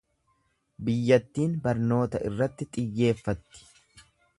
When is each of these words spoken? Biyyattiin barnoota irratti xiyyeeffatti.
Biyyattiin 0.87 1.53
barnoota 1.67 2.25
irratti 2.31 2.71
xiyyeeffatti. 2.75 3.67